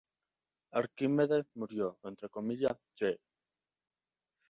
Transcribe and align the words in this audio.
Arquímedes 0.71 1.45
murió 1.53 1.95
"c". 2.95 3.17